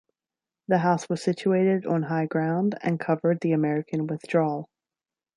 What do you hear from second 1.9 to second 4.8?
high ground and covered the American withdrawal.